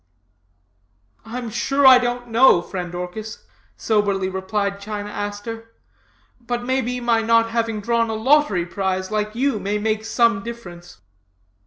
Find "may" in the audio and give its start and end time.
6.65-6.81, 9.59-9.77